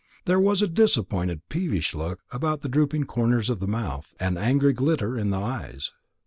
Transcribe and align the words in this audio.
There 0.25 0.39
was 0.39 0.63
a 0.63 0.67
disappointed 0.67 1.47
peevish 1.47 1.93
look 1.93 2.21
about 2.31 2.61
the 2.61 2.69
drooping 2.69 3.03
corners 3.03 3.51
of 3.51 3.59
the 3.59 3.67
mouth, 3.67 4.15
an 4.19 4.35
angry 4.35 4.73
glitter 4.73 5.15
in 5.15 5.29
the 5.29 5.37
eyes. 5.39 5.91